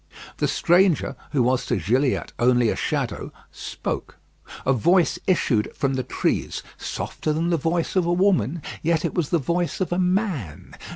[0.37, 4.17] The stranger, who was to Gilliatt only a shadow, spoke.
[4.65, 9.13] A voice issued from the trees, softer than the voice of a woman; yet it
[9.13, 10.73] was the voice of a man.